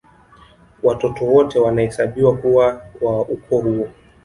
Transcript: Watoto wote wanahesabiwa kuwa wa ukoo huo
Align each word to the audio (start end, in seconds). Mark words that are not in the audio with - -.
Watoto 0.83 1.25
wote 1.25 1.59
wanahesabiwa 1.59 2.37
kuwa 2.37 2.81
wa 3.01 3.21
ukoo 3.21 3.59
huo 3.61 3.89